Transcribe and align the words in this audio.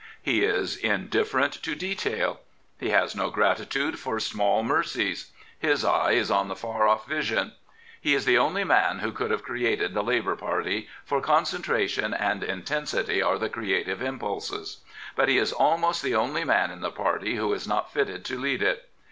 He 0.19 0.43
is 0.43 0.77
indifferent 0.77 1.53
to 1.61 1.75
detail. 1.75 2.39
He 2.79 2.89
has 2.89 3.15
no 3.15 3.29
gratitude 3.29 3.99
for 3.99 4.19
small 4.19 4.63
mercies. 4.63 5.31
His 5.59 5.85
eye 5.85 6.13
is 6.13 6.31
on 6.31 6.47
the 6.47 6.55
far 6.55 6.87
off 6.87 7.05
vision. 7.07 7.53
He 8.01 8.15
is 8.15 8.25
the 8.25 8.35
only 8.39 8.63
man 8.63 8.97
who 8.97 9.11
could 9.11 9.29
have 9.29 9.43
created 9.43 9.93
the 9.93 10.01
Labour 10.01 10.35
Party, 10.35 10.89
for 11.05 11.21
concentration 11.21 12.15
and 12.15 12.43
intensity 12.43 13.21
are 13.21 13.37
the 13.37 13.47
creative 13.47 14.01
impulses. 14.01 14.79
But 15.15 15.29
he 15.29 15.37
is 15.37 15.53
almost 15.53 16.01
the 16.01 16.15
only 16.15 16.43
man 16.45 16.71
in 16.71 16.81
the 16.81 16.89
party 16.89 17.35
who 17.35 17.53
is 17.53 17.67
not 17.67 17.93
fitted 17.93 18.25
to 18.25 18.39
lead 18.39 18.63
it. 18.63 18.89